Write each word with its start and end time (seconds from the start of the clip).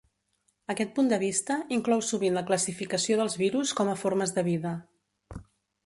Aquest 0.73 0.93
punt 0.95 1.11
de 1.11 1.19
vista 1.23 1.57
inclou 1.77 2.01
sovint 2.09 2.39
la 2.39 2.45
classificació 2.49 3.21
dels 3.21 3.39
virus 3.45 3.75
com 3.81 3.93
a 3.93 3.97
formes 4.07 4.39
de 4.41 4.47
vida. 4.53 4.77